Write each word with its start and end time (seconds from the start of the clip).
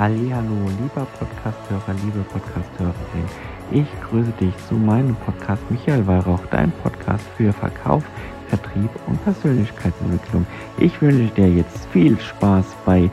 Hallo, 0.00 0.66
lieber 0.80 1.04
Podcasthörer, 1.18 1.92
liebe 1.92 2.24
Podcasthörerin. 2.30 3.28
Ich 3.70 3.86
grüße 4.00 4.32
dich 4.40 4.56
zu 4.66 4.72
meinem 4.72 5.14
Podcast 5.14 5.62
Michael 5.70 6.06
Weihrauch, 6.06 6.40
dein 6.46 6.72
Podcast 6.78 7.26
für 7.36 7.52
Verkauf, 7.52 8.02
Vertrieb 8.48 8.88
und 9.06 9.22
Persönlichkeitsentwicklung. 9.24 10.46
Ich 10.78 11.02
wünsche 11.02 11.34
dir 11.34 11.52
jetzt 11.54 11.84
viel 11.88 12.18
Spaß 12.18 12.64
bei 12.86 13.10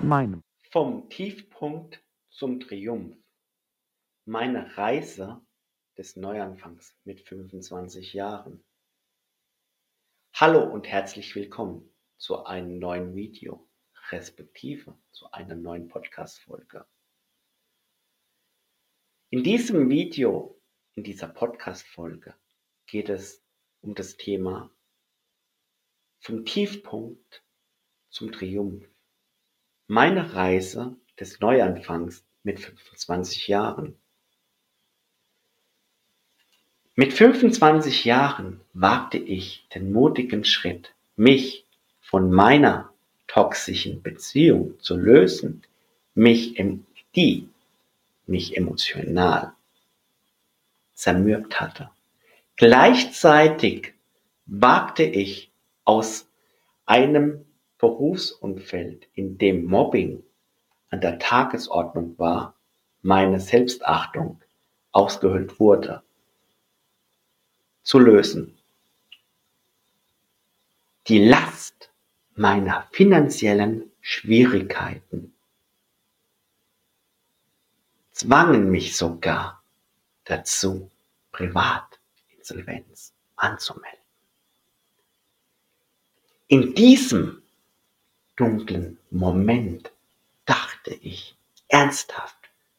meinem 0.00 0.42
Vom 0.70 1.10
Tiefpunkt 1.10 2.02
zum 2.30 2.58
Triumph. 2.58 3.18
Meine 4.24 4.78
Reise 4.78 5.42
des 5.98 6.16
Neuanfangs 6.16 6.96
mit 7.04 7.20
25 7.20 8.14
Jahren. 8.14 8.64
Hallo 10.32 10.64
und 10.64 10.88
herzlich 10.88 11.34
willkommen 11.34 11.94
zu 12.16 12.46
einem 12.46 12.78
neuen 12.78 13.14
Video, 13.14 13.69
respektive 14.12 14.96
zu 15.12 15.30
einer 15.32 15.54
neuen 15.54 15.88
Podcast-Folge. 15.88 16.86
In 19.30 19.44
diesem 19.44 19.88
Video, 19.88 20.60
in 20.94 21.04
dieser 21.04 21.28
Podcast-Folge, 21.28 22.34
geht 22.86 23.08
es 23.08 23.42
um 23.80 23.94
das 23.94 24.16
Thema 24.16 24.70
vom 26.18 26.44
Tiefpunkt 26.44 27.42
zum 28.10 28.32
Triumph. 28.32 28.84
Meine 29.86 30.34
Reise 30.34 30.96
des 31.18 31.40
Neuanfangs 31.40 32.24
mit 32.42 32.60
25 32.60 33.48
Jahren. 33.48 33.96
Mit 36.94 37.12
25 37.12 38.04
Jahren 38.04 38.60
wagte 38.72 39.18
ich 39.18 39.68
den 39.68 39.92
mutigen 39.92 40.44
Schritt, 40.44 40.94
mich 41.16 41.66
von 42.00 42.30
meiner 42.30 42.89
toxischen 43.30 44.02
Beziehung 44.02 44.80
zu 44.80 44.96
lösen, 44.96 45.62
mich 46.14 46.58
im, 46.58 46.84
die 47.14 47.48
mich 48.26 48.56
emotional 48.56 49.52
zermürbt 50.94 51.60
hatte. 51.60 51.90
Gleichzeitig 52.56 53.94
wagte 54.46 55.04
ich 55.04 55.52
aus 55.84 56.26
einem 56.86 57.44
Berufsumfeld, 57.78 59.06
in 59.14 59.38
dem 59.38 59.64
Mobbing 59.64 60.24
an 60.90 61.00
der 61.00 61.20
Tagesordnung 61.20 62.18
war, 62.18 62.56
meine 63.00 63.38
Selbstachtung 63.38 64.40
ausgehöhlt 64.90 65.60
wurde, 65.60 66.02
zu 67.84 68.00
lösen. 68.00 68.58
Die 71.06 71.24
Last 71.24 71.89
meiner 72.40 72.88
finanziellen 72.90 73.92
Schwierigkeiten 74.00 75.34
zwangen 78.12 78.70
mich 78.70 78.96
sogar 78.96 79.62
dazu, 80.24 80.90
Privatinsolvenz 81.32 83.12
anzumelden. 83.36 84.00
In 86.48 86.74
diesem 86.74 87.42
dunklen 88.36 88.96
Moment 89.10 89.92
dachte 90.46 90.94
ich 90.94 91.36
ernsthaft 91.68 92.38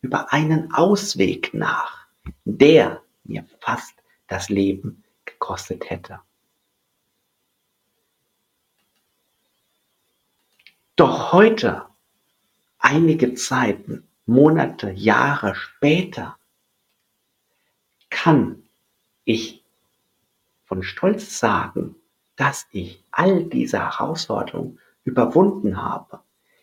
über 0.00 0.32
einen 0.32 0.72
Ausweg 0.72 1.52
nach, 1.52 2.06
der 2.46 3.02
mir 3.24 3.44
fast 3.60 3.92
das 4.28 4.48
Leben 4.48 5.04
gekostet 5.26 5.90
hätte. 5.90 6.20
Doch 10.96 11.32
heute, 11.32 11.86
einige 12.78 13.34
Zeiten, 13.34 14.06
Monate, 14.26 14.90
Jahre 14.90 15.54
später, 15.54 16.36
kann 18.10 18.62
ich 19.24 19.64
von 20.64 20.82
Stolz 20.82 21.38
sagen, 21.38 21.94
dass 22.36 22.66
ich 22.72 23.02
all 23.10 23.44
diese 23.44 23.78
Herausforderungen 23.78 24.78
überwunden 25.04 25.82
habe, 25.82 26.20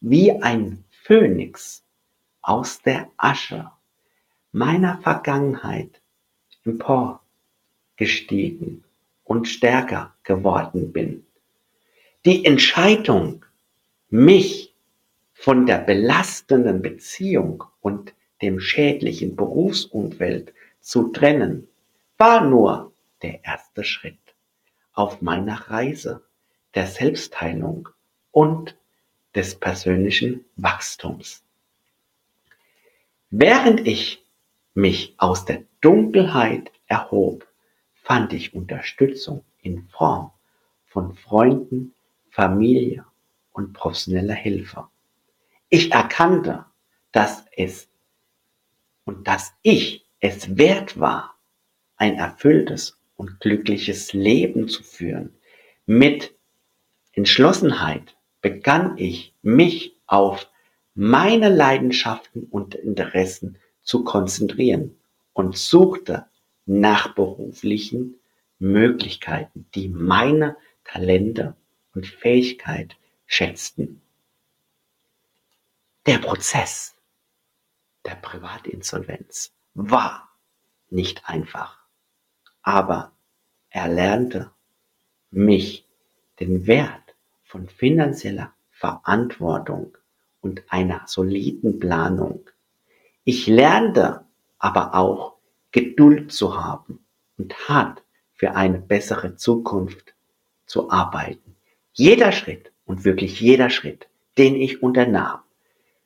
wie 0.00 0.32
ein 0.32 0.84
Phönix 0.90 1.82
aus 2.42 2.82
der 2.82 3.10
Asche 3.16 3.70
meiner 4.52 4.98
Vergangenheit 4.98 6.02
emporgestiegen 6.64 8.84
und 9.24 9.48
stärker 9.48 10.14
geworden 10.24 10.92
bin. 10.92 11.24
Die 12.26 12.44
Entscheidung, 12.44 13.46
mich 14.10 14.74
von 15.32 15.66
der 15.66 15.78
belastenden 15.78 16.82
Beziehung 16.82 17.64
und 17.80 18.12
dem 18.42 18.58
schädlichen 18.60 19.36
Berufsumfeld 19.36 20.52
zu 20.80 21.08
trennen, 21.08 21.68
war 22.18 22.44
nur 22.44 22.92
der 23.22 23.44
erste 23.44 23.84
Schritt 23.84 24.18
auf 24.92 25.22
meiner 25.22 25.70
Reise 25.70 26.22
der 26.74 26.86
Selbstheilung 26.86 27.88
und 28.32 28.76
des 29.34 29.54
persönlichen 29.54 30.44
Wachstums. 30.56 31.44
Während 33.30 33.86
ich 33.86 34.24
mich 34.74 35.14
aus 35.18 35.44
der 35.44 35.62
Dunkelheit 35.80 36.72
erhob, 36.86 37.46
fand 37.94 38.32
ich 38.32 38.54
Unterstützung 38.54 39.44
in 39.62 39.86
Form 39.88 40.32
von 40.86 41.14
Freunden, 41.14 41.94
Familie 42.30 43.04
und 43.52 43.72
professioneller 43.72 44.34
Hilfe. 44.34 44.88
Ich 45.68 45.92
erkannte, 45.92 46.66
dass 47.12 47.44
es 47.56 47.88
und 49.04 49.26
dass 49.26 49.54
ich 49.62 50.06
es 50.20 50.56
wert 50.56 50.98
war, 51.00 51.34
ein 51.96 52.16
erfülltes 52.16 52.98
und 53.16 53.40
glückliches 53.40 54.12
Leben 54.12 54.68
zu 54.68 54.82
führen. 54.82 55.34
Mit 55.86 56.34
Entschlossenheit 57.12 58.16
begann 58.40 58.96
ich, 58.96 59.34
mich 59.42 59.96
auf 60.06 60.48
meine 60.94 61.48
Leidenschaften 61.48 62.44
und 62.44 62.74
Interessen 62.74 63.58
zu 63.82 64.04
konzentrieren 64.04 64.96
und 65.32 65.56
suchte 65.56 66.26
nach 66.66 67.14
beruflichen 67.14 68.14
Möglichkeiten, 68.58 69.66
die 69.74 69.88
meine 69.88 70.56
Talente 70.84 71.56
und 71.94 72.06
Fähigkeit 72.06 72.96
schätzten. 73.30 74.02
Der 76.04 76.18
Prozess 76.18 76.96
der 78.04 78.16
Privatinsolvenz 78.16 79.52
war 79.74 80.28
nicht 80.88 81.28
einfach, 81.28 81.78
aber 82.62 83.12
er 83.68 83.86
lernte 83.86 84.50
mich 85.30 85.86
den 86.40 86.66
Wert 86.66 87.14
von 87.44 87.68
finanzieller 87.68 88.52
Verantwortung 88.72 89.96
und 90.40 90.64
einer 90.68 91.02
soliden 91.06 91.78
Planung. 91.78 92.50
Ich 93.22 93.46
lernte 93.46 94.24
aber 94.58 94.96
auch 94.96 95.36
Geduld 95.70 96.32
zu 96.32 96.60
haben 96.60 97.06
und 97.38 97.68
hart 97.68 98.02
für 98.34 98.56
eine 98.56 98.80
bessere 98.80 99.36
Zukunft 99.36 100.14
zu 100.66 100.90
arbeiten. 100.90 101.54
Jeder 101.92 102.32
Schritt 102.32 102.69
und 102.90 103.04
wirklich 103.04 103.40
jeder 103.40 103.70
Schritt, 103.70 104.08
den 104.36 104.56
ich 104.56 104.82
unternahm, 104.82 105.38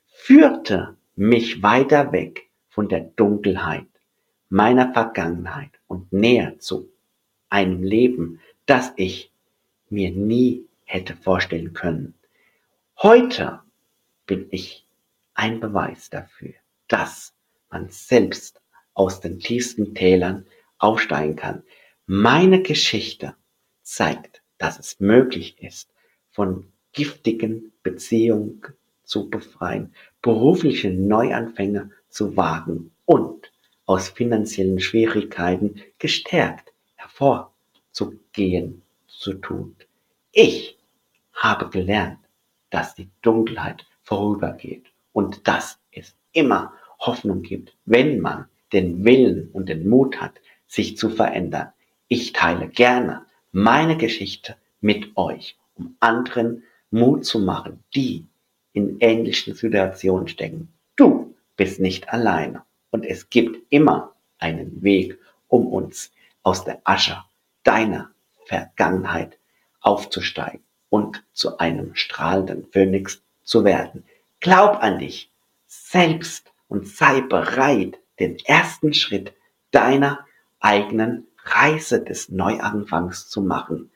führte 0.06 0.98
mich 1.16 1.62
weiter 1.62 2.12
weg 2.12 2.50
von 2.68 2.90
der 2.90 3.00
Dunkelheit 3.00 3.86
meiner 4.50 4.92
Vergangenheit 4.92 5.70
und 5.86 6.12
näher 6.12 6.58
zu 6.58 6.90
einem 7.48 7.82
Leben, 7.82 8.38
das 8.66 8.92
ich 8.96 9.32
mir 9.88 10.10
nie 10.10 10.66
hätte 10.84 11.16
vorstellen 11.16 11.72
können. 11.72 12.12
Heute 12.98 13.60
bin 14.26 14.48
ich 14.50 14.86
ein 15.32 15.60
Beweis 15.60 16.10
dafür, 16.10 16.52
dass 16.88 17.32
man 17.70 17.88
selbst 17.88 18.60
aus 18.92 19.22
den 19.22 19.38
tiefsten 19.38 19.94
Tälern 19.94 20.44
aufsteigen 20.76 21.36
kann. 21.36 21.62
Meine 22.04 22.60
Geschichte 22.60 23.34
zeigt, 23.80 24.42
dass 24.58 24.78
es 24.78 25.00
möglich 25.00 25.56
ist, 25.62 25.88
von 26.30 26.73
giftigen 26.94 27.72
Beziehungen 27.82 28.62
zu 29.04 29.28
befreien, 29.28 29.92
berufliche 30.22 30.90
Neuanfänge 30.90 31.90
zu 32.08 32.36
wagen 32.36 32.92
und 33.04 33.52
aus 33.84 34.08
finanziellen 34.08 34.80
Schwierigkeiten 34.80 35.82
gestärkt 35.98 36.72
hervorzugehen 36.96 38.82
zu 39.06 39.34
tun. 39.34 39.76
Ich 40.32 40.78
habe 41.34 41.68
gelernt, 41.68 42.18
dass 42.70 42.94
die 42.94 43.10
Dunkelheit 43.20 43.84
vorübergeht 44.02 44.86
und 45.12 45.46
dass 45.46 45.78
es 45.92 46.16
immer 46.32 46.72
Hoffnung 46.98 47.42
gibt, 47.42 47.76
wenn 47.84 48.20
man 48.20 48.46
den 48.72 49.04
Willen 49.04 49.50
und 49.52 49.68
den 49.68 49.88
Mut 49.88 50.20
hat, 50.20 50.40
sich 50.66 50.96
zu 50.96 51.10
verändern. 51.10 51.72
Ich 52.08 52.32
teile 52.32 52.68
gerne 52.68 53.26
meine 53.52 53.96
Geschichte 53.96 54.56
mit 54.80 55.16
euch, 55.16 55.56
um 55.74 55.96
anderen 56.00 56.64
Mut 56.94 57.26
zu 57.26 57.40
machen, 57.40 57.82
die 57.94 58.24
in 58.72 58.98
ähnlichen 59.00 59.54
Situationen 59.54 60.28
stecken. 60.28 60.72
Du 60.94 61.34
bist 61.56 61.80
nicht 61.80 62.08
alleine 62.10 62.62
und 62.90 63.04
es 63.04 63.30
gibt 63.30 63.60
immer 63.68 64.14
einen 64.38 64.82
Weg, 64.82 65.18
um 65.48 65.66
uns 65.66 66.12
aus 66.44 66.64
der 66.64 66.80
Asche 66.84 67.16
deiner 67.64 68.10
Vergangenheit 68.44 69.38
aufzusteigen 69.80 70.60
und 70.88 71.24
zu 71.32 71.58
einem 71.58 71.96
strahlenden 71.96 72.66
Phönix 72.70 73.22
zu 73.42 73.64
werden. 73.64 74.04
Glaub 74.38 74.80
an 74.80 75.00
dich 75.00 75.32
selbst 75.66 76.52
und 76.68 76.86
sei 76.86 77.22
bereit, 77.22 77.98
den 78.20 78.38
ersten 78.44 78.94
Schritt 78.94 79.32
deiner 79.72 80.24
eigenen 80.60 81.26
Reise 81.44 82.04
des 82.04 82.28
Neuanfangs 82.28 83.28
zu 83.28 83.42
machen. 83.42 83.90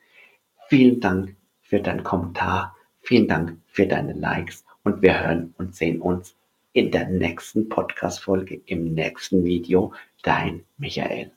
Vielen 0.67 0.99
Dank 0.99 1.37
für 1.61 1.79
deinen 1.79 2.03
Kommentar. 2.03 2.75
Vielen 3.01 3.27
Dank 3.27 3.57
für 3.67 3.87
deine 3.87 4.13
Likes 4.13 4.63
und 4.83 5.01
wir 5.01 5.19
hören 5.19 5.53
und 5.57 5.75
sehen 5.75 6.01
uns 6.01 6.35
in 6.73 6.91
der 6.91 7.07
nächsten 7.09 7.67
Podcast-Folge, 7.69 8.61
im 8.65 8.93
nächsten 8.93 9.43
Video. 9.43 9.93
Dein 10.21 10.65
Michael. 10.77 11.31